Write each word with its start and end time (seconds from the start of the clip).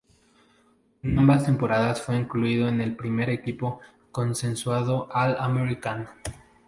En 1.03 1.19
ambas 1.19 1.45
temporadas 1.45 2.01
fue 2.01 2.17
incluido 2.17 2.67
en 2.67 2.81
el 2.81 2.95
primer 2.95 3.29
equipo 3.29 3.81
consensuado 4.11 5.07
All-American. 5.11 6.09